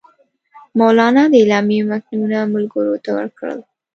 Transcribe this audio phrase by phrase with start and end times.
[0.77, 3.59] مولنا د اعلامیې متنونه ملګرو ته ورکړل.